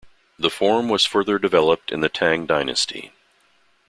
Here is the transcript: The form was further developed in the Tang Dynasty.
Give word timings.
The 0.39 0.49
form 0.49 0.89
was 0.89 1.05
further 1.05 1.37
developed 1.37 1.91
in 1.91 1.99
the 2.01 2.09
Tang 2.09 2.47
Dynasty. 2.47 3.11